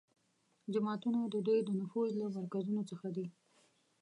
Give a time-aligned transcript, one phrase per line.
[0.73, 3.25] جوماتونه د دوی د نفوذ له مرکزونو څخه دي